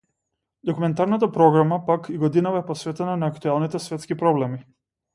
[0.69, 4.65] Документарната програма, пак, и годинава е посветена на актуелните светски проблеми.